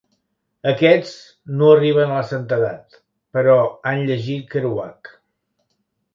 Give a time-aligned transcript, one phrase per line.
[0.69, 1.11] Aquests
[1.59, 2.99] no arriben a la santedat
[3.39, 3.59] però
[3.93, 5.15] han llegit Kerouac.